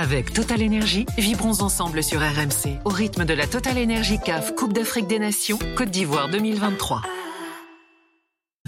Avec 0.00 0.32
Total 0.32 0.62
Energy, 0.62 1.06
vibrons 1.18 1.60
ensemble 1.60 2.04
sur 2.04 2.20
RMC 2.20 2.78
au 2.84 2.88
rythme 2.88 3.24
de 3.24 3.34
la 3.34 3.48
Total 3.48 3.76
Energy 3.76 4.20
CAF 4.24 4.54
Coupe 4.54 4.72
d'Afrique 4.72 5.08
des 5.08 5.18
Nations 5.18 5.58
Côte 5.74 5.90
d'Ivoire 5.90 6.28
2023. 6.28 7.02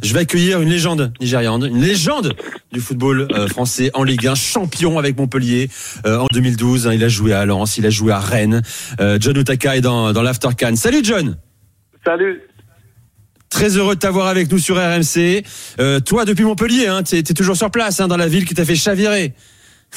Je 0.02 0.12
vais 0.12 0.18
accueillir 0.18 0.60
une 0.60 0.68
légende 0.68 1.12
nigériane, 1.20 1.64
une 1.66 1.80
légende 1.80 2.34
du 2.72 2.80
football 2.80 3.28
euh, 3.30 3.46
français 3.46 3.92
en 3.94 4.02
Ligue 4.02 4.26
1, 4.26 4.34
champion 4.34 4.98
avec 4.98 5.16
Montpellier 5.16 5.70
euh, 6.04 6.18
en 6.18 6.26
2012. 6.32 6.88
Hein, 6.88 6.94
il 6.94 7.04
a 7.04 7.08
joué 7.08 7.32
à 7.32 7.46
Lens, 7.46 7.78
il 7.78 7.86
a 7.86 7.90
joué 7.90 8.10
à 8.12 8.18
Rennes. 8.18 8.60
Euh, 9.00 9.16
John 9.20 9.36
Utaka 9.36 9.76
est 9.76 9.82
dans, 9.82 10.12
dans 10.12 10.22
l'After 10.22 10.48
Can. 10.58 10.74
Salut 10.74 11.04
John 11.04 11.36
Salut 12.04 12.42
Très 13.50 13.76
heureux 13.76 13.94
de 13.94 14.00
t'avoir 14.00 14.26
avec 14.26 14.50
nous 14.50 14.58
sur 14.58 14.74
RMC. 14.74 15.44
toi, 16.04 16.24
depuis 16.24 16.42
Montpellier, 16.42 16.88
hein, 16.88 17.04
tu 17.04 17.14
es, 17.14 17.22
toujours 17.22 17.56
sur 17.56 17.70
place, 17.70 18.00
hein, 18.00 18.08
dans 18.08 18.16
la 18.16 18.26
ville 18.26 18.44
qui 18.44 18.54
t'a 18.54 18.64
fait 18.64 18.74
chavirer. 18.74 19.32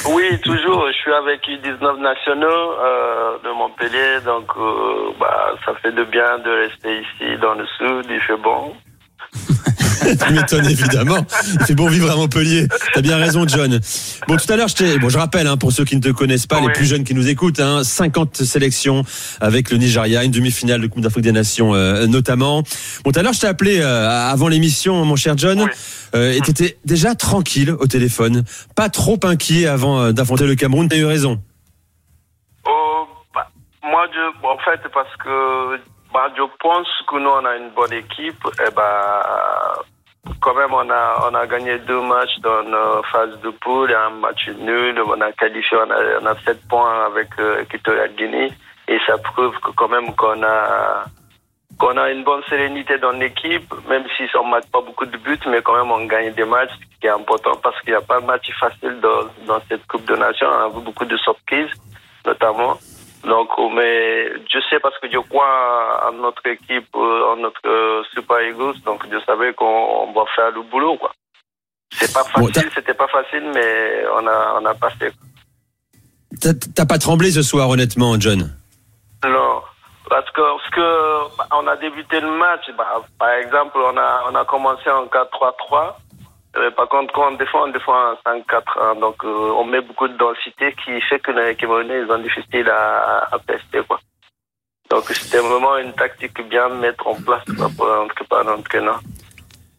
Oui, 0.10 0.39
toujours. 0.41 0.88
Je 0.88 0.94
suis 0.94 1.14
avec 1.14 1.46
les 1.48 1.57
19 1.59 2.00
nationaux 2.00 2.48
euh, 2.48 3.38
de 3.44 3.49
Montpellier, 3.52 4.22
donc 4.26 4.49
euh, 4.58 5.12
bah, 5.20 5.54
ça 5.66 5.73
fait 5.76 5.91
de 5.91 6.04
bien 6.04 6.40
de 6.40 6.49
rester 6.49 7.02
ici 7.02 7.38
dans 7.41 7.54
le 7.54 7.66
sud. 7.77 8.05
Il 8.09 8.20
fait 8.21 8.38
bon. 8.38 8.73
tu 10.27 10.34
m'étonnes 10.34 10.66
évidemment. 10.66 11.25
Il 11.59 11.66
fait 11.66 11.75
bon 11.75 11.88
vivre 11.88 12.12
à 12.12 12.16
Montpellier. 12.16 12.67
T'as 12.93 13.02
bien 13.02 13.17
raison, 13.17 13.48
John. 13.48 13.80
Bon, 14.27 14.38
tout 14.38 14.52
à 14.52 14.55
l'heure, 14.55 14.67
je 14.67 14.98
bon, 14.99 15.09
je 15.09 15.17
rappelle 15.17 15.48
hein, 15.48 15.57
pour 15.57 15.71
ceux 15.71 15.85
qui 15.85 15.95
ne 15.95 16.02
te 16.02 16.09
connaissent 16.09 16.48
pas, 16.48 16.62
les 16.62 16.71
plus 16.71 16.85
jeunes 16.85 17.03
qui 17.03 17.13
nous 17.13 17.27
écoutent, 17.27 17.59
hein, 17.59 17.84
50 17.84 18.43
sélections 18.43 19.03
avec 19.41 19.71
le 19.71 19.77
Nigeria, 19.77 20.23
une 20.23 20.31
demi-finale 20.31 20.81
de 20.81 20.88
Coupe 20.88 21.02
d'Afrique 21.02 21.23
des 21.23 21.31
Nations 21.31 21.73
euh, 21.73 22.07
notamment. 22.07 22.63
Bon, 23.03 23.12
tout 23.12 23.20
à 23.20 23.23
l'heure, 23.23 23.34
je 23.34 23.41
t'ai 23.41 23.48
appelé 23.48 23.79
euh, 23.81 24.09
avant 24.09 24.48
l'émission, 24.48 25.03
mon 25.05 25.16
cher 25.16 25.38
John, 25.38 25.67
euh, 26.15 26.31
et 26.31 26.41
t'étais 26.41 26.77
déjà 26.85 27.15
tranquille 27.15 27.71
au 27.71 27.88
téléphone, 27.88 28.43
pas 28.76 28.90
trop 28.90 29.20
inquiet 29.23 29.67
avant 29.67 29.99
euh, 29.99 30.12
d'affronter 30.12 30.45
le 30.45 30.55
Cameroun. 30.55 30.88
T'as 30.88 30.98
eu 30.98 31.05
raison. 31.05 31.41
Oh, 32.67 33.07
bah, 33.34 33.48
moi, 33.84 34.05
je, 34.13 34.48
en 34.48 34.57
fait, 34.59 34.81
parce 34.93 35.15
que 35.17 35.79
bah, 36.13 36.29
je 36.38 36.43
pense 36.60 36.88
que 37.07 37.17
nous, 37.17 37.29
on 37.29 37.45
a 37.45 37.55
une 37.57 37.71
bonne 37.76 37.93
équipe. 37.93 38.43
Et 38.65 38.71
bah, 38.76 39.82
quand 40.40 40.55
même, 40.55 40.74
on 40.74 40.90
a, 40.90 41.29
on 41.29 41.35
a 41.35 41.46
gagné 41.48 41.79
deux 41.79 42.02
matchs 42.02 42.38
dans 42.40 42.63
nos 42.63 43.04
phases 43.04 43.40
de 43.41 43.49
poule 43.49 43.93
un 43.93 44.10
match 44.10 44.48
nul. 44.57 45.02
On 45.05 45.20
a 45.20 45.32
qualifié, 45.34 45.77
on 45.77 45.91
a, 45.91 46.21
on 46.21 46.26
a 46.26 46.35
7 46.46 46.68
points 46.68 47.05
avec 47.05 47.27
euh, 47.40 47.63
Guinée. 48.18 48.51
Et 48.88 48.98
ça 49.05 49.18
prouve 49.18 49.57
que 49.60 49.71
quand 49.71 49.90
même 49.90 50.13
qu'on 50.16 50.41
a, 50.44 51.05
qu'on 51.77 51.98
a 51.98 52.10
une 52.12 52.24
bonne 52.24 52.44
sérénité 52.49 52.98
dans 52.98 53.12
l'équipe, 53.12 53.74
même 53.90 54.04
si 54.16 54.24
on 54.35 54.46
ne 54.46 54.51
marque 54.51 54.70
pas 54.71 54.82
beaucoup 54.82 55.05
de 55.05 55.18
buts, 55.18 55.40
mais 55.48 55.62
quand 55.62 55.76
même 55.76 55.91
on 55.91 56.05
gagne 56.05 56.34
des 56.34 56.46
matchs, 56.46 56.71
ce 56.71 56.99
qui 56.99 57.07
est 57.07 57.10
important 57.10 57.55
parce 57.62 57.79
qu'il 57.82 57.91
n'y 57.91 57.98
a 57.98 58.01
pas 58.01 58.20
de 58.20 58.26
match 58.26 58.49
facile 58.60 58.99
dans, 59.01 59.24
dans 59.46 59.62
cette 59.70 59.85
Coupe 59.88 60.05
de 60.05 60.16
Nations. 60.16 60.48
On 60.48 60.66
a 60.66 60.70
vu 60.70 60.82
beaucoup 60.84 61.05
de 61.05 61.18
surprises, 61.18 61.71
notamment. 62.26 62.77
Donc, 63.24 63.49
mais 63.74 64.34
je 64.52 64.59
sais 64.69 64.79
parce 64.81 64.97
que 65.00 65.09
je 65.09 65.18
crois 65.18 66.09
en 66.09 66.12
notre 66.13 66.46
équipe, 66.46 66.94
euh, 66.96 67.31
en 67.31 67.38
notre 67.38 67.62
euh, 67.66 68.03
Super 68.13 68.41
Eagles, 68.41 68.81
donc 68.85 69.03
je 69.09 69.18
savais 69.25 69.53
qu'on 69.53 70.12
va 70.12 70.25
faire 70.35 70.52
le 70.52 70.62
boulot, 70.63 70.97
quoi. 70.97 71.13
C'est 71.94 72.13
pas 72.13 72.24
facile, 72.24 72.69
c'était 72.74 72.94
pas 72.94 73.07
facile, 73.07 73.50
mais 73.53 74.03
on 74.18 74.28
a, 74.28 74.59
on 74.59 74.66
a 74.66 74.74
passé. 74.74 75.12
T'as 76.75 76.85
pas 76.85 76.97
tremblé 76.97 77.31
ce 77.31 77.44
soir, 77.44 77.69
honnêtement, 77.69 78.19
John? 78.19 78.50
Non, 79.24 79.62
parce 80.09 80.29
que, 80.31 80.41
parce 80.41 80.69
que 80.72 81.38
bah, 81.38 81.47
on 81.51 81.68
a 81.68 81.78
débuté 81.78 82.19
le 82.19 82.31
match. 82.31 82.69
Bah, 82.78 83.01
par 83.18 83.29
exemple, 83.31 83.78
on 83.78 83.96
a, 83.96 84.24
on 84.29 84.35
a 84.35 84.44
commencé 84.44 84.90
en 84.90 85.06
4-3-3. 85.06 85.96
Euh, 86.56 86.69
par 86.72 86.88
contre, 86.88 87.13
quand 87.13 87.31
on 87.31 87.35
défend, 87.35 87.63
on 87.68 87.72
défend 87.72 87.94
en 87.94 88.16
5-4. 88.25 89.00
donc, 89.00 89.16
euh, 89.23 89.53
on 89.57 89.66
met 89.66 89.81
beaucoup 89.81 90.07
de 90.07 90.18
densité 90.18 90.75
qui 90.84 91.01
fait 91.01 91.19
que 91.19 91.31
les 91.31 91.56
Camerounais, 91.56 92.01
ils 92.01 92.12
ont 92.12 92.19
difficile 92.19 92.69
à, 92.69 93.28
à 93.31 93.40
tester, 93.40 93.81
quoi. 93.88 94.00
Donc, 94.91 95.06
c'était 95.09 95.40
vraiment 95.40 95.78
une 95.78 95.94
tactique 95.94 96.40
bien 96.50 96.69
mettre 96.69 97.07
en 97.07 97.16
place 97.16 97.44
quoi, 97.57 97.69
pour 97.75 97.90
un 97.90 98.47
entraîneur. 98.47 99.01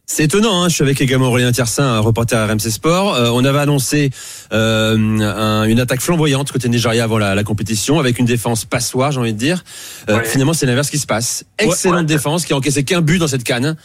C'est 0.06 0.25
étonnant, 0.25 0.62
hein 0.62 0.69
je 0.69 0.75
suis 0.75 0.82
avec 0.82 1.00
également 1.00 1.28
Aurélien 1.28 1.50
Tiersin, 1.50 1.84
un 1.84 2.00
reporter 2.00 2.38
à 2.38 2.47
RMC 2.47 2.71
Sport. 2.71 3.15
Euh, 3.15 3.31
on 3.32 3.43
avait 3.43 3.59
annoncé 3.59 4.10
euh, 4.53 4.94
une 4.97 5.81
attaque 5.81 6.03
flamboyante 6.03 6.53
côté 6.53 6.69
Nigeria 6.69 7.04
avant 7.04 7.16
la, 7.16 7.34
la, 7.34 7.43
compétition, 7.43 7.99
avec 7.99 8.19
une 8.19 8.26
défense 8.26 8.66
passoire, 8.66 9.12
j'ai 9.12 9.20
envie 9.20 9.32
de 9.32 9.38
dire. 9.38 9.65
Euh, 10.10 10.20
Finalement, 10.25 10.53
c'est 10.53 10.66
l'inverse 10.66 10.91
qui 10.91 10.99
se 10.99 11.06
passe. 11.06 11.47
Excellente 11.59 12.04
défense 12.04 12.44
qui 12.44 12.53
a 12.53 12.56
encaissé 12.56 12.84
qu'un 12.84 13.00
but 13.00 13.19
dans 13.19 13.28
cette 13.28 13.44
canne. 13.44 13.76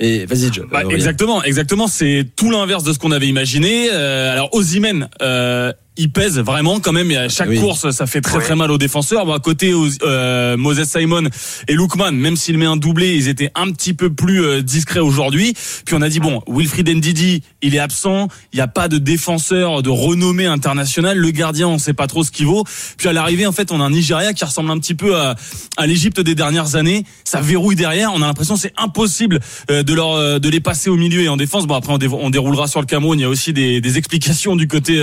Et 0.00 0.26
vas-y, 0.26 0.50
bah, 0.70 0.82
exactement, 0.90 1.42
exactement. 1.44 1.86
C'est 1.86 2.26
tout 2.34 2.50
l'inverse 2.50 2.82
de 2.82 2.92
ce 2.92 2.98
qu'on 2.98 3.12
avait 3.12 3.28
imaginé. 3.28 3.88
Euh, 3.92 4.32
alors, 4.32 4.52
Ozimen, 4.52 5.08
euh, 5.22 5.72
il 5.96 6.10
pèse 6.10 6.38
vraiment 6.38 6.80
quand 6.80 6.92
même. 6.92 7.10
Et 7.10 7.16
à 7.16 7.28
chaque 7.28 7.54
course, 7.54 7.90
ça 7.90 8.06
fait 8.06 8.20
très 8.20 8.40
très 8.40 8.56
mal 8.56 8.70
aux 8.70 8.78
défenseurs. 8.78 9.26
Bon, 9.26 9.32
à 9.32 9.38
côté, 9.38 9.72
euh, 10.02 10.56
Moses 10.56 10.84
Simon 10.84 11.28
et 11.68 11.74
Lookman, 11.74 12.12
même 12.12 12.36
s'il 12.36 12.58
met 12.58 12.66
un 12.66 12.76
doublé, 12.76 13.14
ils 13.14 13.28
étaient 13.28 13.50
un 13.54 13.70
petit 13.70 13.94
peu 13.94 14.12
plus 14.12 14.44
euh, 14.44 14.62
discrets 14.62 15.00
aujourd'hui. 15.00 15.54
Puis 15.86 15.94
on 15.94 16.02
a 16.02 16.08
dit 16.08 16.20
bon, 16.20 16.42
Wilfried 16.48 16.88
Ndidi, 16.88 17.42
il 17.62 17.74
est 17.74 17.78
absent. 17.78 18.28
Il 18.52 18.56
n'y 18.56 18.62
a 18.62 18.66
pas 18.66 18.88
de 18.88 18.98
défenseur 18.98 19.82
de 19.82 19.90
renommée 19.90 20.46
internationale. 20.46 21.16
Le 21.16 21.30
gardien, 21.30 21.68
on 21.68 21.78
sait 21.78 21.94
pas 21.94 22.06
trop 22.06 22.24
ce 22.24 22.32
qu'il 22.32 22.46
vaut. 22.46 22.64
Puis 22.96 23.08
à 23.08 23.12
l'arrivée, 23.12 23.46
en 23.46 23.52
fait, 23.52 23.70
on 23.70 23.80
a 23.80 23.84
un 23.84 23.90
Nigeria 23.90 24.32
qui 24.32 24.44
ressemble 24.44 24.70
un 24.70 24.78
petit 24.78 24.94
peu 24.94 25.16
à, 25.16 25.36
à 25.76 25.86
l'Égypte 25.86 26.20
des 26.20 26.34
dernières 26.34 26.74
années. 26.74 27.04
Ça 27.22 27.40
verrouille 27.40 27.76
derrière. 27.76 28.12
On 28.14 28.22
a 28.22 28.26
l'impression 28.26 28.56
c'est 28.56 28.72
impossible 28.76 29.40
euh, 29.70 29.82
de 29.82 29.94
leur 29.94 30.12
euh, 30.12 30.38
de 30.38 30.48
les 30.48 30.60
passer 30.60 30.90
au 30.90 30.96
milieu 30.96 31.22
et 31.22 31.28
en 31.28 31.36
défense. 31.36 31.66
Bon 31.66 31.74
après, 31.74 31.92
on, 31.92 32.30
déroulera 32.30 32.66
sur 32.66 32.80
le 32.80 32.86
Cameroun. 32.86 33.18
Il 33.18 33.22
y 33.22 33.26
a 33.26 33.28
aussi 33.28 33.52
des, 33.52 33.80
des 33.80 33.98
explications 33.98 34.56
du 34.56 34.66
côté 34.66 35.00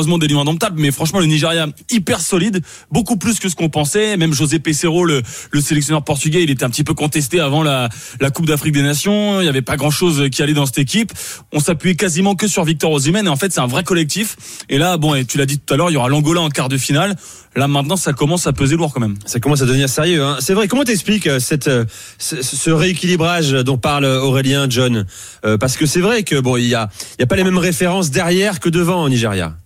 malheureusement 0.00 0.16
malheureusement 0.16 0.18
d'éléments 0.18 0.42
indomptables, 0.42 0.80
mais 0.80 0.90
franchement 0.90 1.20
le 1.20 1.26
Nigeria 1.26 1.66
hyper 1.90 2.20
solide, 2.20 2.62
beaucoup 2.90 3.16
plus 3.16 3.38
que 3.38 3.48
ce 3.48 3.54
qu'on 3.54 3.68
pensait. 3.68 4.16
Même 4.16 4.32
José 4.32 4.58
Pesero, 4.58 5.04
le, 5.04 5.22
le, 5.50 5.60
sélectionneur 5.60 6.02
portugais, 6.04 6.42
il 6.42 6.50
était 6.50 6.64
un 6.64 6.70
petit 6.70 6.84
peu 6.84 6.94
contesté 6.94 7.40
avant 7.40 7.62
la, 7.62 7.88
Coupe 8.34 8.46
d'Afrique 8.46 8.72
des 8.72 8.82
Nations. 8.82 9.40
Il 9.40 9.44
n'y 9.44 9.48
avait 9.48 9.62
pas 9.62 9.76
grand 9.76 9.90
chose 9.90 10.28
qui 10.30 10.42
allait 10.42 10.54
dans 10.54 10.66
cette 10.66 10.78
équipe. 10.78 11.12
On 11.52 11.60
s'appuyait 11.60 11.96
quasiment 11.96 12.34
que 12.34 12.46
sur 12.48 12.64
Victor 12.64 12.92
Osimhen 12.92 13.26
et 13.26 13.28
en 13.28 13.36
fait 13.36 13.52
c'est 13.52 13.60
un 13.60 13.66
vrai 13.66 13.84
collectif. 13.84 14.36
Et 14.68 14.78
là, 14.78 14.96
bon, 14.96 15.14
et 15.14 15.24
tu 15.24 15.36
l'as 15.36 15.46
dit 15.46 15.58
tout 15.58 15.74
à 15.74 15.76
l'heure, 15.76 15.90
il 15.90 15.94
y 15.94 15.96
aura 15.96 16.08
l'Angola 16.08 16.40
en 16.40 16.48
quart 16.48 16.68
de 16.68 16.78
finale. 16.78 17.16
Là 17.56 17.66
maintenant, 17.66 17.96
ça 17.96 18.12
commence 18.12 18.46
à 18.46 18.52
peser 18.52 18.76
lourd 18.76 18.92
quand 18.94 19.00
même. 19.00 19.16
Ça 19.26 19.40
commence 19.40 19.60
à 19.60 19.66
devenir 19.66 19.88
sérieux. 19.88 20.22
Hein. 20.22 20.36
C'est 20.40 20.54
vrai. 20.54 20.68
Comment 20.68 20.84
t'expliques 20.84 21.26
euh, 21.26 21.40
euh, 21.66 21.84
ce, 22.18 22.70
rééquilibrage 22.70 23.50
dont 23.50 23.76
parle 23.76 24.04
Aurélien 24.04 24.66
John? 24.70 25.04
Euh, 25.44 25.58
Parce 25.58 25.76
que 25.76 25.84
c'est 25.84 26.00
vrai 26.00 26.22
que 26.22 26.38
bon, 26.38 26.56
il 26.56 26.68
y 26.68 26.74
a 26.76 26.88
a 27.20 27.26
pas 27.26 27.36
les 27.36 27.44
mêmes 27.44 27.58
références 27.58 28.10
derrière 28.10 28.60
que 28.60 28.68
devant 28.68 29.02
au 29.02 29.08
Nigeria. 29.08 29.56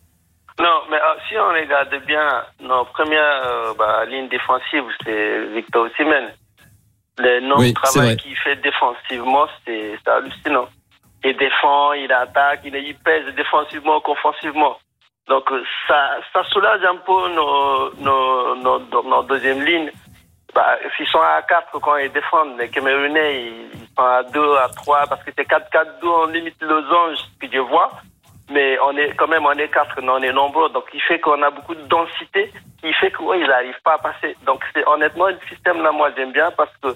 Non, 0.60 0.82
mais 0.88 0.96
euh, 0.96 1.14
si 1.28 1.36
on 1.36 1.48
regarde 1.48 1.94
bien, 2.06 2.44
nos 2.60 2.84
premières 2.84 3.42
euh, 3.44 3.74
bah, 3.76 4.04
lignes 4.04 4.28
défensives, 4.28 4.84
c'est 5.04 5.46
Victor 5.46 5.86
Osimhen. 5.86 6.30
Le 7.18 7.40
nombre 7.40 7.64
de 7.64 7.72
travail 7.72 8.16
qu'il 8.16 8.36
fait 8.36 8.56
défensivement, 8.56 9.46
c'est 9.64 9.98
hallucinant. 10.06 10.68
Il 11.24 11.36
défend, 11.36 11.92
il 11.94 12.12
attaque, 12.12 12.60
il, 12.64 12.74
il 12.76 12.94
pèse 12.96 13.34
défensivement, 13.34 14.00
offensivement. 14.04 14.78
Donc 15.26 15.50
euh, 15.50 15.64
ça, 15.88 16.18
ça 16.32 16.44
soulage 16.50 16.84
un 16.84 16.96
peu 16.96 17.28
nos, 17.34 17.94
nos, 17.96 18.54
nos, 18.56 19.02
nos 19.02 19.22
deuxième 19.24 19.62
lignes. 19.64 19.90
Bah, 20.54 20.76
s'ils 20.96 21.08
sont 21.08 21.20
à 21.20 21.42
4 21.42 21.80
quand 21.80 21.96
ils 21.96 22.12
défendent, 22.12 22.56
les 22.58 22.68
Camerounais, 22.68 23.46
ils 23.72 23.88
sont 23.96 24.04
à 24.04 24.22
2, 24.22 24.56
à 24.56 24.68
3, 24.68 25.06
parce 25.08 25.24
que 25.24 25.32
c'est 25.36 25.48
4-4-2, 25.48 25.88
on 26.04 26.26
limite 26.26 26.62
losange 26.62 27.18
que 27.40 27.48
je 27.52 27.58
vois 27.58 27.90
mais 28.50 28.78
on 28.80 28.96
est 28.96 29.14
quand 29.16 29.28
même 29.28 29.46
on 29.46 29.52
est 29.52 29.68
quatre, 29.68 29.98
on 30.02 30.22
est 30.22 30.32
nombreux, 30.32 30.68
donc 30.70 30.84
il 30.92 31.00
fait 31.02 31.20
qu'on 31.20 31.42
a 31.42 31.50
beaucoup 31.50 31.74
de 31.74 31.82
densité, 31.82 32.52
il 32.82 32.94
fait 32.94 33.10
qu'ils 33.10 33.26
ouais, 33.26 33.46
n'arrivent 33.46 33.82
pas 33.84 33.94
à 33.94 33.98
passer. 33.98 34.36
Donc 34.46 34.62
c'est 34.72 34.86
honnêtement 34.86 35.28
le 35.28 35.38
système 35.48 35.82
là, 35.82 35.92
moi 35.92 36.10
j'aime 36.16 36.32
bien 36.32 36.50
parce 36.50 36.72
que 36.82 36.94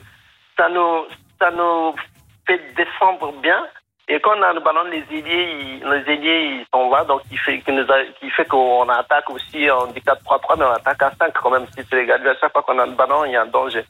ça 0.56 0.68
nous 0.68 1.06
ça 1.38 1.50
nous 1.50 1.94
fait 2.46 2.60
défendre 2.76 3.32
bien. 3.40 3.64
Et 4.10 4.18
quand 4.20 4.38
on 4.38 4.42
a 4.42 4.54
le 4.54 4.60
ballon, 4.60 4.84
les 4.84 5.04
ailiers, 5.10 5.80
les 5.84 6.12
ailiers, 6.12 6.60
ils 6.60 6.66
sont 6.72 6.90
là, 6.90 7.04
donc 7.04 7.20
il 7.30 7.38
fait, 7.38 7.60
qui 7.60 8.30
fait 8.30 8.46
qu'on 8.46 8.88
attaque 8.88 9.28
aussi, 9.28 9.68
on 9.70 9.86
dit 9.88 10.00
4-3-3, 10.00 10.58
mais 10.58 10.64
on 10.64 10.72
attaque 10.72 11.02
à 11.02 11.10
5 11.10 11.34
quand 11.34 11.50
même. 11.50 11.66
Si 11.76 11.84
tu 11.84 11.94
regardes, 11.94 12.26
à 12.26 12.34
chaque 12.36 12.50
fois 12.52 12.62
qu'on 12.62 12.78
a 12.78 12.86
le 12.86 12.92
ballon, 12.92 13.26
il 13.26 13.32
y 13.32 13.36
a 13.36 13.42
un 13.42 13.46
danger. 13.46 13.84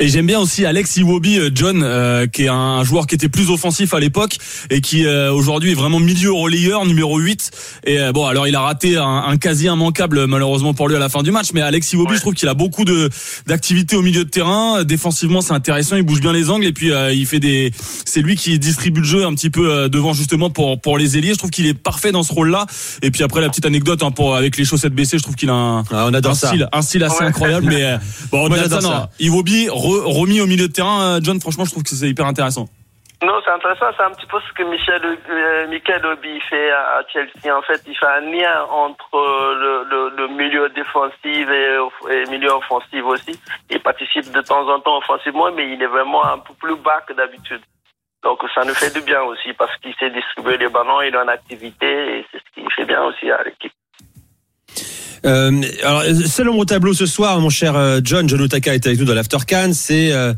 Et 0.00 0.06
j'aime 0.06 0.26
bien 0.26 0.38
aussi 0.38 0.64
Alex 0.64 0.96
Iwobi, 0.98 1.40
euh, 1.40 1.50
John, 1.52 1.82
euh, 1.82 2.28
qui 2.28 2.44
est 2.44 2.48
un 2.48 2.84
joueur 2.84 3.08
qui 3.08 3.16
était 3.16 3.28
plus 3.28 3.50
offensif 3.50 3.94
à 3.94 3.98
l'époque 3.98 4.38
et 4.70 4.80
qui 4.80 5.04
euh, 5.04 5.32
aujourd'hui 5.32 5.72
est 5.72 5.74
vraiment 5.74 5.98
milieu 5.98 6.30
relayeur, 6.30 6.86
numéro 6.86 7.18
8. 7.18 7.50
Et 7.84 7.98
bon, 8.14 8.24
alors 8.26 8.46
il 8.46 8.54
a 8.54 8.60
raté 8.60 8.96
un, 8.96 9.24
un, 9.26 9.36
quasi 9.38 9.66
immanquable 9.66 10.26
malheureusement 10.26 10.72
pour 10.72 10.88
lui 10.88 10.94
à 10.94 11.00
la 11.00 11.08
fin 11.08 11.24
du 11.24 11.32
match, 11.32 11.48
mais 11.52 11.62
Alex 11.62 11.92
Iwobi, 11.92 12.14
je 12.14 12.20
trouve 12.20 12.34
qu'il 12.34 12.48
a 12.48 12.54
beaucoup 12.54 12.84
de 12.84 13.08
d'activité 13.46 13.96
au 13.96 14.02
milieu 14.02 14.24
de 14.24 14.30
terrain. 14.30 14.84
Défensivement, 14.84 15.40
c'est 15.40 15.52
intéressant, 15.52 15.96
il 15.96 16.02
bouge 16.02 16.20
bien 16.20 16.32
les 16.32 16.48
angles 16.48 16.66
et 16.66 16.72
puis 16.72 16.92
il 17.12 17.26
fait 17.26 17.40
des. 17.40 17.72
C'est 18.04 18.22
lui 18.22 18.36
qui 18.36 18.56
distribue 18.58 19.00
le 19.00 19.06
jeu 19.06 19.24
un 19.24 19.34
petit 19.34 19.50
peu 19.50 19.88
devant 19.88 20.12
justement 20.12 20.50
pour 20.50 20.80
pour 20.80 20.96
les 20.96 21.18
ailiers. 21.18 21.32
Je 21.32 21.38
trouve 21.38 21.50
qu'il 21.50 21.66
est 21.66 21.74
parfait 21.74 22.12
dans 22.12 22.22
ce 22.22 22.32
rôle-là. 22.32 22.66
Et 23.02 23.10
puis 23.10 23.24
après 23.24 23.40
la 23.40 23.48
petite 23.48 23.66
anecdote 23.66 24.02
hein, 24.02 24.12
pour 24.12 24.36
avec 24.36 24.56
les 24.56 24.64
chaussettes 24.64 24.94
baissées, 24.94 25.18
je 25.18 25.24
trouve 25.24 25.36
qu'il 25.36 25.50
a 25.50 25.54
un, 25.54 25.84
ah, 25.90 26.06
on 26.08 26.14
adore 26.14 26.32
un 26.32 26.34
style, 26.34 26.68
un 26.72 26.82
style 26.82 27.02
assez 27.02 27.24
incroyable. 27.24 27.66
Mais 27.66 27.98
bon, 28.30 28.48
on 28.48 28.52
adore 28.52 28.82
ça, 28.82 29.10
Iwobi 29.18 29.68
remis 29.90 30.40
au 30.40 30.46
milieu 30.46 30.68
de 30.68 30.72
terrain, 30.72 31.02
euh, 31.02 31.20
John, 31.22 31.40
franchement, 31.40 31.64
je 31.64 31.70
trouve 31.70 31.82
que 31.82 31.90
c'est 31.90 32.08
hyper 32.08 32.26
intéressant. 32.26 32.66
Non, 33.20 33.34
c'est 33.44 33.50
intéressant. 33.50 33.86
C'est 33.96 34.04
un 34.04 34.12
petit 34.12 34.26
peu 34.26 34.38
ce 34.40 34.52
que 34.52 34.62
Michel, 34.62 35.02
euh, 35.04 35.66
Michael 35.68 36.06
Obi 36.06 36.40
fait 36.48 36.70
à 36.70 37.02
Chelsea. 37.12 37.56
En 37.56 37.62
fait, 37.62 37.82
il 37.86 37.96
fait 37.96 38.06
un 38.06 38.20
lien 38.20 38.64
entre 38.70 39.10
le, 39.12 40.28
milieu 40.28 40.68
défensif 40.68 41.48
et, 41.50 42.30
milieu 42.30 42.52
offensif 42.52 43.04
aussi. 43.04 43.38
Il 43.70 43.80
participe 43.80 44.30
de 44.30 44.40
temps 44.40 44.68
en 44.68 44.78
temps 44.78 44.98
offensivement, 44.98 45.50
mais 45.52 45.72
il 45.72 45.82
est 45.82 45.86
vraiment 45.86 46.24
un 46.24 46.38
peu 46.38 46.54
plus 46.54 46.76
bas 46.76 47.00
que 47.08 47.12
d'habitude. 47.12 47.62
Donc 48.22 48.40
ça 48.54 48.64
nous 48.64 48.74
fait 48.74 48.92
du 48.92 49.00
bien 49.00 49.22
aussi 49.22 49.52
parce 49.52 49.76
qu'il 49.78 49.94
sait 49.94 50.10
distribuer 50.10 50.58
les 50.58 50.68
ballons, 50.68 51.00
il 51.02 51.14
est 51.14 51.18
en 51.18 51.28
activité 51.28 52.18
et 52.18 52.26
c'est 52.30 52.38
ce 52.38 52.60
qui 52.60 52.70
fait 52.74 52.84
bien 52.84 53.02
aussi 53.04 53.30
à 53.30 53.42
l'équipe. 53.44 53.72
Euh, 55.24 55.62
alors, 55.82 56.02
seul 56.26 56.48
au 56.48 56.64
tableau 56.64 56.92
ce 56.92 57.06
soir, 57.06 57.40
mon 57.40 57.50
cher 57.50 57.76
euh, 57.76 58.00
John, 58.02 58.28
John 58.28 58.40
Otaka 58.40 58.74
est 58.74 58.86
avec 58.86 58.98
nous 58.98 59.04
dans 59.04 59.14
l'After 59.14 59.38
c'est 59.72 60.12
euh, 60.12 60.32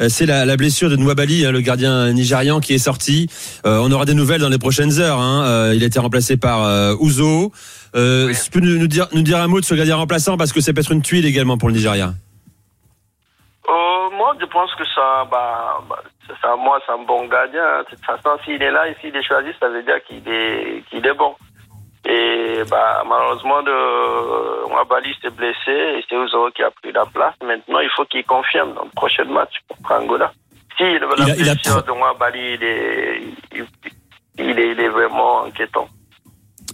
euh, 0.00 0.08
c'est 0.08 0.26
la, 0.26 0.44
la, 0.44 0.56
blessure 0.56 0.90
de 0.90 0.96
Nwabali, 0.96 1.44
hein, 1.44 1.50
le 1.50 1.60
gardien 1.60 2.12
nigérian 2.12 2.60
qui 2.60 2.74
est 2.74 2.78
sorti. 2.78 3.28
Euh, 3.66 3.80
on 3.82 3.90
aura 3.90 4.04
des 4.04 4.14
nouvelles 4.14 4.40
dans 4.40 4.48
les 4.48 4.58
prochaines 4.58 5.00
heures. 5.00 5.18
Hein. 5.18 5.72
il 5.74 5.82
a 5.82 5.86
été 5.86 5.98
remplacé 5.98 6.36
par 6.36 6.60
Ouzo. 7.00 7.52
Euh, 7.94 8.32
Tu 8.44 8.50
peux 8.50 8.60
nous, 8.60 8.86
dire, 8.86 9.06
nous 9.12 9.22
dire 9.22 9.38
un 9.38 9.48
mot 9.48 9.60
de 9.60 9.64
ce 9.64 9.74
gardien 9.74 9.96
remplaçant 9.96 10.36
parce 10.36 10.52
que 10.52 10.60
c'est 10.60 10.72
peut-être 10.72 10.92
une 10.92 11.02
tuile 11.02 11.26
également 11.26 11.58
pour 11.58 11.68
le 11.68 11.74
Nigeria. 11.74 12.12
moi, 13.66 14.34
je 14.40 14.46
pense 14.46 14.74
que 14.74 14.84
ça, 14.94 15.26
bah, 15.30 15.78
bah 15.88 16.02
ça, 16.42 16.56
moi, 16.56 16.80
c'est 16.86 16.92
un 16.92 17.04
bon 17.04 17.26
gardien. 17.26 17.80
De 17.80 17.90
toute 17.90 18.04
façon, 18.04 18.30
s'il 18.44 18.62
est 18.62 18.70
là 18.70 18.88
et 18.88 18.96
s'il 19.00 19.14
est 19.16 19.22
choisi, 19.22 19.48
ça 19.58 19.68
veut 19.68 19.82
dire 19.82 20.02
qu'il 20.06 20.22
est, 20.28 20.84
qu'il 20.90 21.06
est 21.06 21.14
bon. 21.14 21.34
Et 22.06 22.62
bah, 22.70 23.02
malheureusement, 23.08 23.62
de, 23.62 24.68
Mwabali 24.68 25.14
s'est 25.20 25.30
blessé 25.30 25.70
et 25.70 26.04
c'est 26.08 26.16
Ozo 26.16 26.50
qui 26.50 26.62
a 26.62 26.70
pris 26.70 26.92
la 26.92 27.04
place. 27.06 27.34
Maintenant, 27.44 27.80
il 27.80 27.90
faut 27.90 28.04
qu'il 28.04 28.24
confirme 28.24 28.74
dans 28.74 28.84
le 28.84 28.90
prochain 28.90 29.24
match 29.24 29.54
pour 29.68 29.92
Angola. 29.92 30.32
Si 30.76 30.84
la 30.98 31.06
blessure 31.06 31.82
de 31.82 31.92
Mwabali, 31.92 32.54
il 32.54 32.64
est, 32.64 33.22
il, 34.38 34.58
est, 34.58 34.70
il 34.72 34.80
est 34.80 34.88
vraiment 34.88 35.44
inquiétant. 35.44 35.88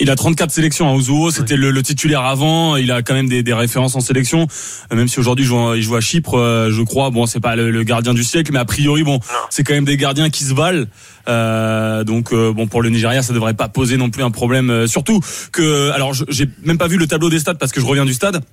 Il 0.05 0.11
a 0.11 0.17
34 0.17 0.51
sélections 0.51 0.87
à 0.87 0.93
Ozuo, 0.93 1.31
c'était 1.31 1.57
le, 1.57 1.83
titulaire 1.83 2.21
avant, 2.21 2.77
il 2.77 2.93
a 2.93 3.01
quand 3.01 3.15
même 3.15 3.27
des, 3.27 3.43
des 3.43 3.55
références 3.55 3.97
en 3.97 4.01
sélection, 4.01 4.47
euh, 4.93 4.97
même 4.97 5.09
si 5.09 5.19
aujourd'hui 5.19 5.47
il 5.47 5.83
joue 5.83 5.97
à 5.97 6.01
Chypre, 6.03 6.35
euh, 6.35 6.71
je 6.71 6.83
crois, 6.83 7.09
bon 7.09 7.25
c'est 7.25 7.41
pas 7.41 7.57
le, 7.57 7.83
gardien 7.85 8.13
du 8.13 8.23
siècle, 8.23 8.53
mais 8.53 8.59
a 8.59 8.67
priori 8.67 9.03
bon, 9.03 9.19
c'est 9.49 9.65
quand 9.65 9.73
même 9.73 9.87
des 9.87 9.97
gardiens 9.97 10.29
qui 10.29 10.45
se 10.45 10.53
valent. 10.53 10.85
Euh, 11.27 12.05
donc 12.05 12.35
euh, 12.35 12.53
bon 12.53 12.67
pour 12.67 12.83
le 12.83 12.91
Nigeria 12.91 13.23
ça 13.23 13.33
devrait 13.33 13.55
pas 13.55 13.69
poser 13.69 13.97
non 13.97 14.11
plus 14.11 14.23
un 14.23 14.31
problème, 14.31 14.87
surtout 14.87 15.21
que 15.53 15.91
alors 15.93 16.13
j'ai 16.29 16.51
même 16.65 16.77
pas 16.77 16.87
vu 16.87 16.99
le 16.99 17.07
tableau 17.07 17.31
des 17.31 17.39
stades 17.39 17.57
parce 17.57 17.73
que 17.73 17.81
je 17.81 17.87
reviens 17.87 18.05
du 18.05 18.13
stade. 18.13 18.45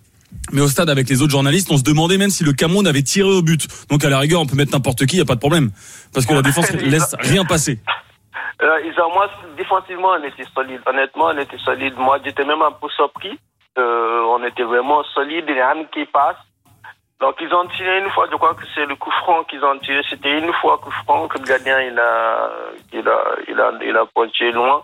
Mais 0.54 0.62
au 0.62 0.70
stade 0.70 0.90
avec 0.90 1.10
les 1.10 1.22
autres 1.22 1.32
journalistes, 1.32 1.68
on 1.70 1.78
se 1.78 1.84
demandait 1.84 2.18
même 2.18 2.30
si 2.30 2.46
le 2.46 2.54
Cameroun 2.54 2.88
avait 2.88 3.04
tiré 3.04 3.28
au 3.28 3.42
but. 3.42 3.68
Donc 3.90 4.06
à 4.06 4.10
la 4.10 4.20
rigueur, 4.20 4.40
on 4.40 4.46
peut 4.46 4.56
mettre 4.56 4.72
n'importe 4.72 5.06
qui, 5.06 5.18
y 5.18 5.20
a 5.20 5.26
pas 5.26 5.36
de 5.36 5.42
problème, 5.42 5.72
parce 6.14 6.26
que 6.26 6.34
la 6.34 6.44
défense 6.44 6.72
laisse 6.86 7.14
rien 7.20 7.44
passer. 7.44 7.80
Euh, 8.62 8.82
ils 8.86 9.02
ont, 9.02 9.12
moi, 9.12 9.28
défensivement, 9.58 10.10
on 10.10 10.24
était 10.24 10.46
solide. 10.54 10.82
Honnêtement, 10.86 11.26
on 11.26 11.38
était 11.38 11.58
solide. 11.58 11.96
Moi, 11.98 12.20
j'étais 12.24 12.44
même 12.44 12.62
un 12.62 12.72
peu 12.72 12.90
surpris. 12.90 13.40
Euh, 13.78 14.24
on 14.30 14.44
était 14.44 14.64
vraiment 14.64 15.04
solide. 15.16 15.46
Il 15.48 15.56
n'y 15.56 15.62
a 15.62 15.72
rien 15.72 15.86
qui 15.86 16.06
passe. 16.06 16.38
Donc, 17.20 17.36
ils 17.40 17.54
ont 17.54 17.68
tiré 17.68 18.00
une 18.00 18.10
fois, 18.10 18.28
je 18.32 18.36
crois 18.36 18.56
que 18.56 18.64
c'est 18.74 18.86
le 18.86 18.96
coup 18.96 19.12
franc 19.12 19.44
qu'ils 19.44 19.64
ont 19.64 19.78
tiré. 19.80 20.02
C'était 20.10 20.40
une 20.40 20.52
fois 20.54 20.78
coup 20.80 20.92
franc 20.92 21.28
que 21.28 21.38
le 21.38 21.44
gardien, 21.44 21.80
il 21.82 22.00
a, 22.00 22.50
il 22.92 23.08
a, 23.08 23.24
il 23.48 23.60
a, 23.60 23.72
il 23.84 23.96
a 23.98 24.06
pointé 24.06 24.52
loin. 24.52 24.82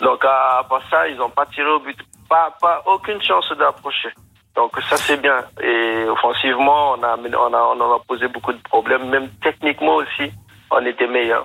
Donc, 0.00 0.24
à 0.24 0.64
part 0.68 0.82
ça, 0.90 1.08
ils 1.08 1.16
n'ont 1.16 1.30
pas 1.30 1.46
tiré 1.46 1.68
au 1.68 1.78
but. 1.80 1.98
Pas, 2.28 2.54
pas, 2.60 2.82
aucune 2.86 3.20
chance 3.22 3.50
d'approcher. 3.58 4.10
Donc, 4.56 4.72
ça, 4.88 4.96
c'est 4.96 5.20
bien. 5.20 5.36
Et 5.62 6.04
offensivement, 6.04 6.92
on 6.92 7.02
a, 7.02 7.16
on 7.16 7.54
a, 7.54 7.62
on 7.76 7.94
a 7.94 7.98
posé 8.08 8.28
beaucoup 8.28 8.52
de 8.52 8.62
problèmes. 8.62 9.08
Même 9.08 9.28
techniquement 9.42 9.96
aussi, 9.96 10.32
on 10.70 10.84
était 10.86 11.06
meilleur. 11.06 11.44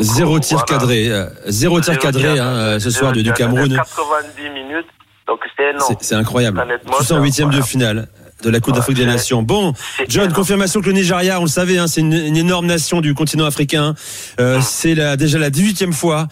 Zéro 0.00 0.40
tir 0.40 0.64
cadré, 0.64 1.10
euh, 1.10 1.26
zéro 1.46 1.80
tir 1.80 1.98
cadré 1.98 2.38
hein, 2.38 2.78
ce 2.80 2.90
soir 2.90 3.12
du, 3.12 3.22
du 3.22 3.32
Cameroun. 3.32 3.74
90 3.74 4.50
minutes, 4.50 4.86
donc 5.26 5.40
c'est 5.56 5.70
énorme. 5.70 5.96
C'est 6.00 6.14
incroyable. 6.14 6.80
Tout 6.86 7.12
en 7.12 7.22
huitième 7.22 7.50
de 7.50 7.62
finale 7.62 8.08
de 8.42 8.50
la 8.50 8.60
Coupe 8.60 8.74
d'Afrique 8.74 8.96
des 8.96 9.06
Nations. 9.06 9.42
Bon, 9.42 9.72
John, 10.08 10.32
confirmation 10.32 10.80
que 10.80 10.86
le 10.86 10.92
Nigeria, 10.92 11.40
on 11.40 11.44
le 11.44 11.48
savait, 11.48 11.78
hein, 11.78 11.86
c'est 11.86 12.00
une, 12.00 12.36
énorme 12.36 12.66
nation 12.66 13.00
du 13.00 13.14
continent 13.14 13.44
africain. 13.44 13.94
Euh, 14.40 14.60
c'est 14.60 14.94
déjà 15.16 15.38
la 15.38 15.50
18e 15.50 15.92
fois 15.92 16.28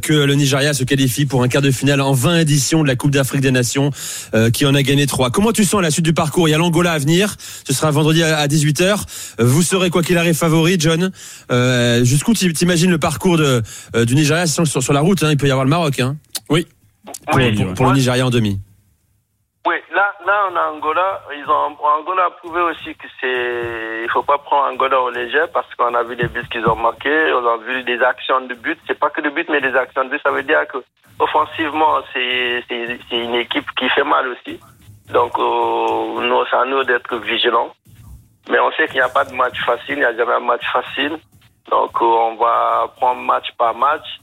que 0.00 0.12
le 0.12 0.34
Nigeria 0.34 0.74
se 0.74 0.84
qualifie 0.84 1.26
pour 1.26 1.42
un 1.42 1.48
quart 1.48 1.62
de 1.62 1.70
finale 1.70 2.00
en 2.00 2.12
20 2.12 2.40
éditions 2.40 2.82
de 2.82 2.88
la 2.88 2.96
Coupe 2.96 3.10
d'Afrique 3.10 3.40
des 3.40 3.50
Nations, 3.50 3.90
euh, 4.34 4.50
qui 4.50 4.66
en 4.66 4.74
a 4.74 4.82
gagné 4.82 5.06
3. 5.06 5.30
Comment 5.30 5.52
tu 5.52 5.64
sens 5.64 5.82
la 5.82 5.90
suite 5.90 6.04
du 6.04 6.12
parcours? 6.12 6.48
Il 6.48 6.52
y 6.52 6.54
a 6.54 6.58
l'Angola 6.58 6.92
à 6.92 6.98
venir, 6.98 7.36
ce 7.66 7.72
sera 7.72 7.90
vendredi 7.90 8.22
à 8.22 8.46
18h. 8.46 9.04
Vous 9.38 9.62
serez 9.62 9.90
quoi 9.90 10.02
qu'il 10.02 10.18
arrive 10.18 10.34
favori, 10.34 10.76
John? 10.78 11.10
Euh, 11.50 12.04
Jusqu'où 12.04 12.34
t'imagines 12.34 12.90
le 12.90 12.98
parcours 12.98 13.36
de, 13.36 13.62
du 14.04 14.14
Nigeria? 14.14 14.46
Sur, 14.46 14.66
sur, 14.66 14.92
la 14.92 15.00
route 15.00 15.22
hein, 15.22 15.30
Il 15.30 15.36
peut 15.36 15.46
y 15.46 15.50
avoir 15.50 15.64
le 15.64 15.70
Maroc. 15.70 16.00
Hein. 16.00 16.16
Oui. 16.48 16.66
Pour, 17.26 17.74
pour 17.74 17.86
le 17.86 17.94
Nigeria 17.94 18.26
en 18.26 18.30
demi. 18.30 18.60
Là, 20.02 20.14
là, 20.26 20.48
en 20.50 20.56
Angola, 20.56 21.20
ils 21.32 21.48
ont, 21.48 21.76
Angola 21.80 22.24
a 22.24 22.30
prouvé 22.30 22.60
aussi 22.60 22.92
que 22.96 23.06
c'est, 23.20 24.02
il 24.02 24.10
faut 24.10 24.24
pas 24.24 24.38
prendre 24.38 24.72
Angola 24.72 25.00
au 25.00 25.10
léger 25.10 25.44
parce 25.54 25.72
qu'on 25.76 25.94
a 25.94 26.02
vu 26.02 26.16
les 26.16 26.26
buts 26.26 26.42
qu'ils 26.50 26.66
ont 26.66 26.74
marqués, 26.74 27.32
on 27.32 27.46
a 27.46 27.56
vu 27.58 27.84
des 27.84 28.02
actions 28.02 28.40
de 28.40 28.54
but. 28.54 28.76
C'est 28.88 28.98
pas 28.98 29.10
que 29.10 29.20
de 29.20 29.30
but, 29.30 29.48
mais 29.48 29.60
des 29.60 29.76
actions 29.76 30.02
de 30.02 30.10
but. 30.10 30.20
Ça 30.24 30.32
veut 30.32 30.42
dire 30.42 30.66
que, 30.66 30.78
offensivement, 31.20 32.00
c'est, 32.12 32.64
c'est, 32.68 32.98
c'est 33.08 33.16
une 33.16 33.36
équipe 33.36 33.70
qui 33.76 33.88
fait 33.90 34.02
mal 34.02 34.26
aussi. 34.26 34.58
Donc, 35.12 35.38
euh, 35.38 36.20
nous, 36.28 36.44
c'est 36.50 36.56
à 36.56 36.64
nous 36.64 36.82
d'être 36.82 37.14
vigilants. 37.18 37.70
Mais 38.50 38.58
on 38.58 38.72
sait 38.72 38.86
qu'il 38.86 38.96
n'y 38.96 39.02
a 39.02 39.08
pas 39.08 39.24
de 39.24 39.34
match 39.34 39.64
facile, 39.64 39.98
il 39.98 39.98
n'y 39.98 40.04
a 40.04 40.16
jamais 40.16 40.34
un 40.34 40.40
match 40.40 40.66
facile. 40.72 41.16
Donc, 41.70 41.92
euh, 42.02 42.04
on 42.04 42.34
va 42.34 42.90
prendre 42.96 43.20
match 43.20 43.52
par 43.56 43.72
match. 43.76 44.18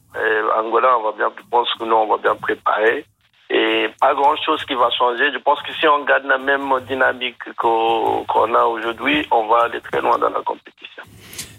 Angola, 0.57 0.97
on 0.97 1.03
va 1.03 1.11
bien, 1.13 1.31
je 1.37 1.49
pense 1.49 1.73
que 1.75 1.85
nous, 1.85 1.95
on 1.95 2.07
va 2.07 2.17
bien 2.17 2.35
préparer 2.35 3.05
et 3.49 3.87
pas 3.99 4.13
grand 4.13 4.35
chose 4.45 4.63
qui 4.65 4.75
va 4.75 4.89
changer. 4.97 5.31
Je 5.33 5.39
pense 5.39 5.59
que 5.61 5.73
si 5.79 5.87
on 5.87 6.05
garde 6.05 6.25
la 6.25 6.37
même 6.37 6.69
dynamique 6.87 7.37
qu'on 7.57 8.53
a 8.53 8.63
aujourd'hui, 8.65 9.25
on 9.31 9.47
va 9.47 9.63
aller 9.65 9.81
très 9.81 10.01
loin 10.01 10.17
dans 10.19 10.29
la 10.29 10.41
compétition. 10.41 11.03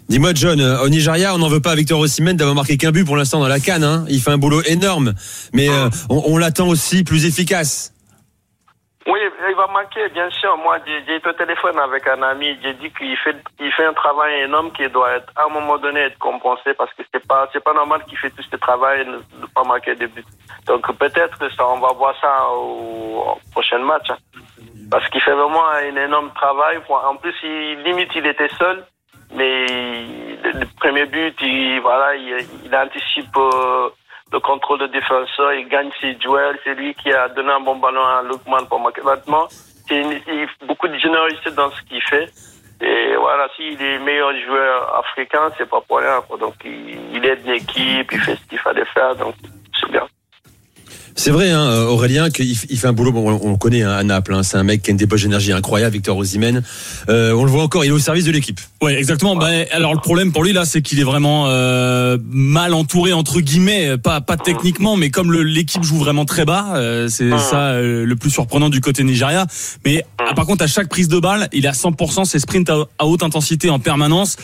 Dis-moi, 0.07 0.31
John, 0.33 0.59
euh, 0.59 0.83
au 0.83 0.89
Nigeria, 0.89 1.33
on 1.33 1.37
n'en 1.37 1.47
veut 1.47 1.61
pas 1.61 1.71
à 1.71 1.75
Victor 1.75 1.99
Osimhen 1.99 2.35
d'avoir 2.35 2.55
marqué 2.55 2.77
qu'un 2.77 2.91
but 2.91 3.05
pour 3.05 3.15
l'instant 3.15 3.39
dans 3.39 3.47
la 3.47 3.59
canne. 3.59 3.83
Hein. 3.83 4.05
Il 4.09 4.19
fait 4.19 4.31
un 4.31 4.37
boulot 4.37 4.61
énorme, 4.63 5.13
mais 5.53 5.69
euh, 5.69 5.89
on 6.09 6.37
l'attend 6.37 6.67
aussi 6.67 7.03
plus 7.03 7.25
efficace. 7.25 7.93
Oui, 9.07 9.19
il 9.49 9.55
va 9.55 9.65
manquer, 9.67 10.09
bien 10.09 10.29
sûr. 10.29 10.55
Moi, 10.57 10.77
j'ai 10.85 11.15
été 11.15 11.27
au 11.27 11.33
téléphone 11.33 11.79
avec 11.79 12.05
un 12.07 12.21
ami. 12.21 12.57
J'ai 12.61 12.73
dit 12.75 12.91
qu'il 12.91 13.17
fait, 13.17 13.35
il 13.59 13.71
fait 13.71 13.85
un 13.85 13.93
travail 13.93 14.41
énorme 14.41 14.71
qui 14.73 14.87
doit 14.89 15.13
être, 15.13 15.31
à 15.35 15.45
un 15.45 15.49
moment 15.49 15.77
donné, 15.79 16.01
être 16.01 16.19
compensé 16.19 16.73
parce 16.75 16.93
que 16.93 17.01
c'est 17.11 17.25
pas, 17.27 17.49
c'est 17.51 17.63
pas 17.63 17.73
normal 17.73 18.03
qu'il 18.05 18.17
fait 18.19 18.29
tout 18.29 18.43
ce 18.43 18.55
travail 18.57 19.01
et 19.01 19.05
ne, 19.05 19.17
pas 19.55 19.63
marquer 19.63 19.95
de 19.95 20.05
but. 20.05 20.25
Donc, 20.67 20.85
peut-être 20.97 21.37
que 21.39 21.49
ça, 21.49 21.67
on 21.67 21.79
va 21.79 21.93
voir 21.93 22.13
ça 22.21 22.47
au, 22.51 23.39
prochain 23.51 23.79
match. 23.79 24.11
Hein. 24.11 24.17
Parce 24.91 25.07
qu'il 25.09 25.21
fait 25.21 25.33
vraiment 25.33 25.67
un 25.67 25.95
énorme 25.95 26.31
travail. 26.35 26.79
En 26.87 27.15
plus, 27.15 27.33
il, 27.41 27.81
limite, 27.81 28.11
il 28.13 28.27
était 28.27 28.49
seul. 28.59 28.85
Mais 29.33 29.65
le, 29.65 30.65
premier 30.79 31.05
but, 31.05 31.35
il, 31.41 31.79
voilà, 31.81 32.13
il, 32.15 32.45
il 32.65 32.75
anticipe, 32.75 33.35
euh, 33.35 33.89
le 34.31 34.39
contrôle 34.39 34.79
de 34.79 34.87
défenseur, 34.87 35.53
il 35.53 35.67
gagne 35.67 35.89
ses 35.99 36.13
duels, 36.15 36.57
c'est 36.63 36.73
lui 36.73 36.93
qui 36.95 37.11
a 37.11 37.27
donné 37.29 37.51
un 37.51 37.59
bon 37.59 37.75
ballon 37.75 38.03
à 38.03 38.23
Lukman 38.23 38.65
pour 38.67 38.79
marquer. 38.79 39.01
Maintenant, 39.01 39.47
c'est 39.87 40.03
beaucoup 40.65 40.87
de 40.87 40.97
générosité 40.97 41.51
dans 41.51 41.69
ce 41.71 41.81
qu'il 41.83 42.01
fait. 42.01 42.29
Et 42.81 43.15
voilà, 43.15 43.47
s'il 43.55 43.79
est 43.81 43.99
meilleur 43.99 44.31
joueur 44.45 44.97
africain, 44.97 45.51
c'est 45.57 45.69
pas 45.69 45.81
pour 45.81 45.99
rien. 45.99 46.19
Donc, 46.39 46.55
il, 46.65 46.97
il 47.13 47.25
aide 47.25 47.45
l'équipe, 47.45 48.11
il 48.11 48.19
fait 48.19 48.35
ce 48.35 48.47
qu'il 48.47 48.57
fallait 48.57 48.85
faire, 48.85 49.15
donc. 49.15 49.35
C'est 51.23 51.29
vrai, 51.29 51.51
hein, 51.51 51.83
Aurélien, 51.83 52.31
qu'il 52.31 52.55
fait 52.55 52.87
un 52.87 52.93
boulot. 52.93 53.11
Bon, 53.11 53.39
on 53.43 53.51
le 53.51 53.55
connaît 53.55 53.83
hein, 53.83 53.91
à 53.91 54.03
Naples. 54.03 54.33
Hein, 54.33 54.41
c'est 54.41 54.57
un 54.57 54.63
mec 54.63 54.81
qui 54.81 54.89
a 54.89 54.91
une 54.93 54.97
débauche 54.97 55.21
d'énergie 55.21 55.51
incroyable, 55.51 55.93
Victor 55.93 56.17
Osimhen. 56.17 56.63
Euh, 57.09 57.31
on 57.33 57.45
le 57.45 57.51
voit 57.51 57.61
encore. 57.61 57.85
Il 57.85 57.89
est 57.89 57.91
au 57.91 57.99
service 57.99 58.25
de 58.25 58.31
l'équipe. 58.31 58.59
Oui, 58.81 58.93
exactement. 58.93 59.35
Bah, 59.35 59.49
alors 59.71 59.93
le 59.93 59.99
problème 59.99 60.31
pour 60.31 60.43
lui 60.43 60.51
là, 60.51 60.65
c'est 60.65 60.81
qu'il 60.81 60.99
est 60.99 61.03
vraiment 61.03 61.45
euh, 61.45 62.17
mal 62.31 62.73
entouré 62.73 63.13
entre 63.13 63.39
guillemets, 63.39 63.99
pas 63.99 64.19
pas 64.21 64.35
techniquement, 64.35 64.97
mais 64.97 65.11
comme 65.11 65.31
l'équipe 65.31 65.83
joue 65.83 65.99
vraiment 65.99 66.25
très 66.25 66.43
bas, 66.43 66.73
euh, 66.73 67.07
c'est 67.07 67.29
ça 67.37 67.73
euh, 67.73 68.03
le 68.03 68.15
plus 68.15 68.31
surprenant 68.31 68.69
du 68.69 68.81
côté 68.81 69.03
Nigeria. 69.03 69.45
Mais 69.85 70.03
ah, 70.17 70.33
par 70.33 70.47
contre, 70.47 70.63
à 70.63 70.67
chaque 70.67 70.89
prise 70.89 71.07
de 71.07 71.19
balle, 71.19 71.49
il 71.53 71.67
a 71.67 71.73
100%, 71.73 72.25
ses 72.25 72.39
sprints 72.39 72.71
à 72.71 73.05
haute 73.05 73.21
intensité 73.21 73.69
en 73.69 73.77
permanence. 73.77 74.37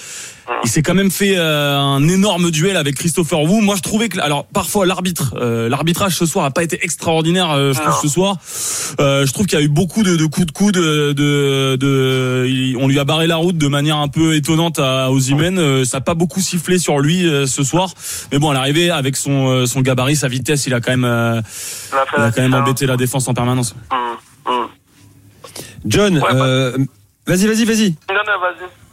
Il 0.63 0.69
s'est 0.69 0.81
quand 0.81 0.93
même 0.93 1.11
fait 1.11 1.37
euh, 1.37 1.77
un 1.77 2.07
énorme 2.07 2.51
duel 2.51 2.77
avec 2.77 2.95
Christopher 2.95 3.41
Wu. 3.41 3.61
Moi, 3.61 3.75
je 3.75 3.81
trouvais 3.81 4.09
que, 4.09 4.19
alors 4.19 4.45
parfois 4.45 4.85
l'arbitre, 4.85 5.35
euh, 5.37 5.69
l'arbitrage 5.69 6.15
ce 6.15 6.25
soir 6.25 6.45
a 6.45 6.51
pas 6.51 6.63
été 6.63 6.79
extraordinaire. 6.83 7.51
Euh, 7.51 7.73
je 7.73 7.81
trouve 7.81 7.99
ce 8.01 8.07
soir, 8.07 8.37
je 8.99 9.31
trouve 9.31 9.45
qu'il 9.45 9.59
y 9.59 9.61
a 9.61 9.65
eu 9.65 9.69
beaucoup 9.69 10.03
de, 10.03 10.15
de 10.15 10.25
coups 10.25 10.47
de 10.47 10.51
coude. 10.51 10.75
De, 10.75 11.13
de, 11.75 12.75
on 12.77 12.87
lui 12.87 12.99
a 12.99 13.03
barré 13.03 13.27
la 13.27 13.35
route 13.35 13.57
de 13.57 13.67
manière 13.67 13.97
un 13.97 14.07
peu 14.07 14.35
étonnante 14.35 14.79
à 14.79 15.11
Ozymen. 15.11 15.85
ça 15.85 15.97
a 15.97 16.01
pas 16.01 16.13
beaucoup 16.13 16.39
sifflé 16.39 16.79
sur 16.79 16.99
lui 16.99 17.23
ce 17.45 17.63
soir, 17.63 17.93
mais 18.31 18.39
bon, 18.39 18.51
à 18.51 18.53
l'arrivée 18.53 18.89
avec 18.89 19.15
son 19.15 19.65
son 19.65 19.81
gabarit, 19.81 20.15
sa 20.15 20.27
vitesse, 20.27 20.65
il 20.67 20.73
a 20.73 20.81
quand 20.81 20.95
même, 20.95 21.43
il 22.17 22.23
a 22.23 22.31
quand 22.31 22.41
même 22.41 22.53
embêté 22.53 22.85
la 22.85 22.97
défense 22.97 23.27
en 23.27 23.33
permanence. 23.33 23.75
Mmh, 23.91 24.51
mmh. 24.51 24.67
John, 25.85 26.19
vas-y, 27.25 27.47
vas-y, 27.47 27.65
vas-y. 27.65 27.89
Non, 28.09 28.23
non, 28.25 28.39
vas-y. 28.39 28.86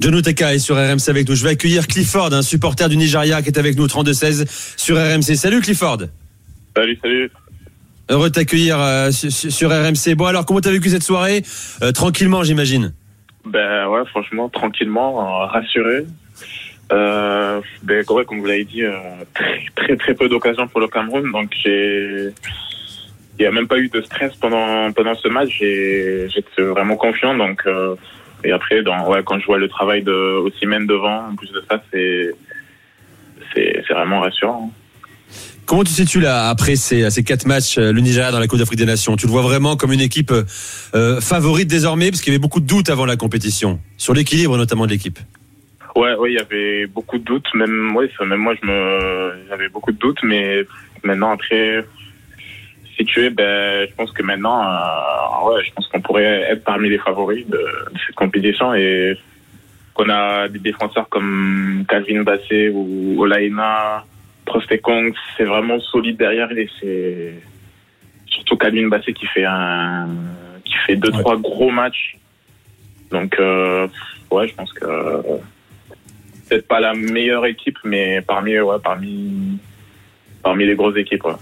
John 0.00 0.14
Oteka 0.14 0.54
est 0.54 0.58
sur 0.58 0.76
RMC 0.76 1.08
avec 1.10 1.28
nous. 1.28 1.34
Je 1.34 1.44
vais 1.44 1.50
accueillir 1.50 1.86
Clifford, 1.86 2.32
un 2.32 2.40
supporter 2.40 2.88
du 2.88 2.96
Nigeria 2.96 3.42
qui 3.42 3.48
est 3.48 3.58
avec 3.58 3.76
nous, 3.76 3.86
32-16 3.86 4.46
sur 4.78 4.96
RMC. 4.96 5.36
Salut 5.36 5.60
Clifford. 5.60 5.98
Salut, 6.74 6.98
salut. 7.02 7.30
Heureux 8.08 8.30
de 8.30 8.34
t'accueillir 8.34 8.78
sur, 9.12 9.68
RMC. 9.68 10.14
Bon, 10.16 10.24
alors, 10.24 10.46
comment 10.46 10.60
t'as 10.60 10.70
vécu 10.70 10.88
cette 10.88 11.02
soirée? 11.02 11.42
Tranquillement, 11.94 12.42
j'imagine. 12.42 12.94
Ben 13.44 13.88
ouais, 13.88 14.00
franchement, 14.06 14.48
tranquillement, 14.48 15.46
rassuré. 15.46 16.06
Euh, 16.92 17.60
ben, 17.82 18.02
comme 18.04 18.40
vous 18.40 18.46
l'avez 18.46 18.64
dit, 18.64 18.82
très, 19.34 19.66
très, 19.76 19.96
très 19.96 20.14
peu 20.14 20.30
d'occasions 20.30 20.66
pour 20.66 20.80
le 20.80 20.88
Cameroun. 20.88 21.30
Donc, 21.30 21.52
j'ai, 21.62 22.30
il 23.38 23.42
n'y 23.42 23.46
a 23.46 23.52
même 23.52 23.68
pas 23.68 23.76
eu 23.76 23.88
de 23.88 24.00
stress 24.00 24.34
pendant, 24.36 24.90
pendant 24.92 25.14
ce 25.14 25.28
match. 25.28 25.50
J'étais 25.58 26.62
vraiment 26.62 26.96
confiant. 26.96 27.36
Donc, 27.36 27.62
et 28.44 28.52
après, 28.52 28.82
dans, 28.82 29.08
ouais, 29.08 29.22
quand 29.24 29.38
je 29.38 29.46
vois 29.46 29.58
le 29.58 29.68
travail 29.68 30.02
de 30.02 30.12
Ossimène 30.12 30.86
devant, 30.86 31.28
en 31.30 31.36
plus 31.36 31.50
de 31.52 31.62
ça, 31.68 31.82
c'est 31.92 32.34
c'est 33.54 33.82
vraiment 33.90 34.20
rassurant. 34.20 34.72
Comment 35.66 35.84
tu 35.84 35.92
situes 35.92 36.20
là 36.20 36.48
après 36.48 36.76
ces, 36.76 37.10
ces 37.10 37.22
quatre 37.22 37.46
matchs 37.46 37.78
euh, 37.78 37.92
le 37.92 38.00
Nigeria 38.00 38.32
dans 38.32 38.40
la 38.40 38.46
Coupe 38.46 38.58
d'Afrique 38.58 38.78
des 38.78 38.86
Nations? 38.86 39.16
Tu 39.16 39.26
le 39.26 39.32
vois 39.32 39.42
vraiment 39.42 39.76
comme 39.76 39.92
une 39.92 40.00
équipe 40.00 40.32
euh, 40.94 41.20
favorite 41.20 41.68
désormais? 41.68 42.10
Parce 42.10 42.22
qu'il 42.22 42.32
y 42.32 42.34
avait 42.34 42.40
beaucoup 42.40 42.60
de 42.60 42.66
doutes 42.66 42.90
avant 42.90 43.06
la 43.06 43.16
compétition 43.16 43.80
sur 43.96 44.14
l'équilibre 44.14 44.56
notamment 44.56 44.86
de 44.86 44.90
l'équipe. 44.90 45.18
Ouais, 45.96 46.14
ouais, 46.14 46.32
il 46.32 46.34
y 46.34 46.40
avait 46.40 46.86
beaucoup 46.86 47.18
de 47.18 47.24
doutes. 47.24 47.46
Même, 47.54 47.94
ouais, 47.96 48.10
même 48.20 48.40
moi, 48.40 48.54
je 48.60 48.66
me, 48.66 49.32
j'avais 49.48 49.68
beaucoup 49.68 49.92
de 49.92 49.98
doutes, 49.98 50.18
mais 50.22 50.64
maintenant 51.02 51.32
après, 51.32 51.84
situé, 53.00 53.30
ben, 53.30 53.86
je 53.88 53.94
pense 53.94 54.12
que 54.12 54.22
maintenant, 54.22 54.62
euh, 54.62 55.48
ouais, 55.48 55.64
je 55.64 55.72
pense 55.72 55.86
qu'on 55.88 56.00
pourrait 56.00 56.42
être 56.52 56.64
parmi 56.64 56.88
les 56.88 56.98
favoris 56.98 57.46
de, 57.46 57.64
cette 58.06 58.14
compétition 58.14 58.74
et 58.74 59.16
qu'on 59.94 60.08
a 60.10 60.48
des 60.48 60.58
défenseurs 60.58 61.08
comme 61.08 61.84
Calvin 61.88 62.22
Bassé 62.22 62.70
ou 62.72 63.22
Olaina, 63.22 64.04
Prostekong, 64.44 65.14
c'est 65.36 65.44
vraiment 65.44 65.80
solide 65.80 66.18
derrière 66.18 66.50
et 66.52 66.68
c'est 66.78 67.34
surtout 68.26 68.56
Calvin 68.56 68.88
Bassé 68.88 69.12
qui 69.12 69.26
fait 69.26 69.44
un, 69.44 70.08
qui 70.64 70.74
fait 70.86 70.96
deux, 70.96 71.10
trois 71.10 71.36
gros 71.38 71.70
matchs. 71.70 72.18
Donc, 73.10 73.38
euh, 73.40 73.88
ouais, 74.30 74.48
je 74.48 74.54
pense 74.54 74.72
que 74.72 74.86
peut-être 76.48 76.68
pas 76.68 76.80
la 76.80 76.94
meilleure 76.94 77.46
équipe, 77.46 77.78
mais 77.84 78.20
parmi, 78.20 78.58
ouais, 78.58 78.76
parmi, 78.82 79.58
parmi 80.42 80.66
les 80.66 80.74
grosses 80.74 80.96
équipes. 80.96 81.24
Ouais, 81.24 81.34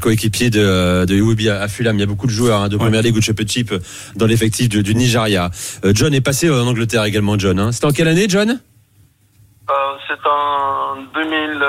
coéquipier 0.00 0.50
de, 0.50 1.04
de 1.04 1.14
Iwobi 1.14 1.48
à 1.48 1.68
Fulham. 1.68 1.96
Il 1.96 2.00
y 2.00 2.02
a 2.02 2.06
beaucoup 2.06 2.26
de 2.26 2.32
joueurs 2.32 2.62
hein, 2.62 2.68
de 2.68 2.76
première 2.76 3.02
ligue 3.02 3.16
ou 3.16 3.20
de 3.20 3.24
championship 3.24 3.72
dans 4.16 4.26
l'effectif 4.26 4.68
du, 4.68 4.82
du, 4.82 4.94
Nigeria. 4.94 5.50
Euh, 5.84 5.92
John 5.94 6.12
est 6.14 6.20
passé 6.20 6.50
en 6.50 6.66
Angleterre 6.66 7.04
également, 7.04 7.38
John. 7.38 7.58
Hein. 7.58 7.72
C'était 7.72 7.86
en 7.86 7.92
quelle 7.92 8.08
année, 8.08 8.26
John? 8.28 8.50
Euh, 8.50 9.74
C'est 10.06 10.28
en 10.28 10.96
2000, 11.14 11.64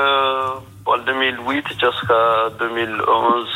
2008 1.05 1.65
euh, 1.83 1.91
jusqu'à 1.91 2.57
2011. 2.59 3.47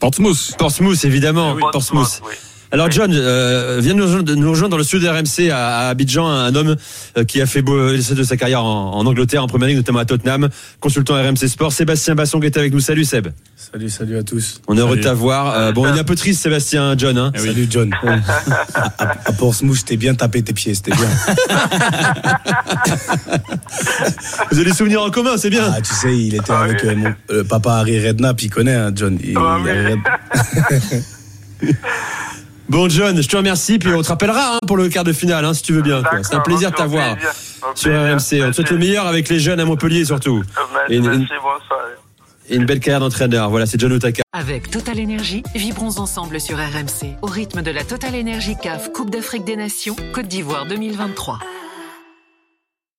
Portsmouth. 0.00 0.54
Portsmouth, 0.58 1.04
évidemment. 1.04 1.52
Oui, 1.52 1.62
Portsmouth. 1.72 2.22
Oui. 2.24 2.34
Alors 2.70 2.90
John, 2.90 3.10
euh, 3.14 3.78
vient 3.80 3.94
nous 3.94 4.04
rejoindre, 4.50 4.68
dans 4.68 4.76
le 4.76 4.84
sud 4.84 5.02
de 5.02 5.08
RMC 5.08 5.50
à, 5.50 5.88
Abidjan, 5.88 6.28
un 6.28 6.54
homme 6.54 6.76
euh, 7.16 7.24
qui 7.24 7.40
a 7.40 7.46
fait 7.46 7.64
l'essai 7.66 8.14
de 8.14 8.22
sa 8.22 8.36
carrière 8.36 8.62
en, 8.62 9.06
Angleterre, 9.06 9.42
en 9.42 9.46
première 9.46 9.68
ligue, 9.68 9.78
notamment 9.78 10.00
à 10.00 10.04
Tottenham, 10.04 10.50
consultant 10.78 11.14
RMC 11.14 11.48
Sport. 11.48 11.72
Sébastien 11.72 12.14
Basson 12.14 12.40
est 12.42 12.58
avec 12.58 12.74
nous. 12.74 12.80
Salut 12.80 13.06
Seb. 13.06 13.28
Salut, 13.56 13.88
salut 13.88 14.18
à 14.18 14.22
tous. 14.22 14.60
On 14.68 14.76
est 14.76 14.80
heureux 14.80 14.96
de 14.96 15.02
t'avoir. 15.02 15.54
Euh, 15.54 15.72
bon, 15.72 15.86
il 15.86 15.96
est 15.96 16.00
un 16.00 16.04
peu 16.04 16.14
triste 16.14 16.42
Sébastien, 16.42 16.94
John. 16.98 17.16
Hein. 17.16 17.32
Eh 17.34 17.38
salut 17.38 17.66
John. 17.70 17.90
à, 18.74 19.12
à, 19.24 19.32
Portsmouth, 19.32 19.82
t'es 19.86 19.96
bien 19.96 20.14
tapé 20.14 20.42
tes 20.42 20.52
pieds, 20.52 20.74
c'était 20.74 20.92
bien. 20.92 21.08
Vous 24.50 24.58
avez 24.58 24.68
des 24.70 24.76
souvenirs 24.76 25.02
en 25.02 25.10
commun, 25.10 25.38
c'est 25.38 25.50
bien. 25.50 25.72
Ah, 25.74 25.80
tu 25.80 25.94
sais, 25.94 26.14
il 26.14 26.34
était 26.34 26.52
avec 26.52 26.84
mon 26.84 27.14
papa 27.48 27.76
Harry 27.76 28.06
Redknapp, 28.06 28.42
il 28.42 28.50
connaît, 28.50 28.74
hein, 28.74 28.92
John. 28.94 29.18
Il, 29.22 29.38
ah, 29.38 29.58
Bon 32.68 32.88
John, 32.88 33.20
je 33.20 33.26
te 33.28 33.36
remercie, 33.36 33.78
puis 33.78 33.92
on 33.94 34.02
te 34.02 34.08
rappellera 34.08 34.54
hein, 34.54 34.58
pour 34.66 34.76
le 34.76 34.88
quart 34.88 35.04
de 35.04 35.12
finale, 35.12 35.44
hein, 35.44 35.54
si 35.54 35.62
tu 35.62 35.72
veux 35.72 35.80
bien. 35.82 36.02
C'est 36.22 36.34
un 36.34 36.40
plaisir 36.40 36.70
de 36.70 36.76
t'avoir 36.76 37.16
sur 37.74 37.92
RMC. 37.92 38.42
On 38.44 38.50
te 38.50 38.52
souhaite 38.52 38.70
le 38.70 38.78
meilleur 38.78 39.06
avec 39.06 39.28
les 39.30 39.40
jeunes 39.40 39.60
à 39.60 39.64
Montpellier 39.64 40.04
surtout. 40.04 40.42
et, 40.90 40.96
une, 40.96 41.26
et 42.50 42.56
une 42.56 42.66
belle 42.66 42.80
carrière 42.80 43.00
d'entraîneur. 43.00 43.48
Voilà, 43.48 43.64
c'est 43.64 43.80
John 43.80 43.92
Otaka. 43.92 44.22
Avec 44.34 44.70
Total 44.70 45.00
Energy, 45.00 45.42
vibrons 45.54 45.98
ensemble 45.98 46.40
sur 46.40 46.58
RMC, 46.58 47.16
au 47.22 47.26
rythme 47.26 47.62
de 47.62 47.70
la 47.70 47.84
Total 47.84 48.14
Energy 48.14 48.54
CAF 48.62 48.92
Coupe 48.92 49.10
d'Afrique 49.10 49.44
des 49.44 49.56
Nations, 49.56 49.96
Côte 50.12 50.28
d'Ivoire 50.28 50.66
2023. 50.66 51.38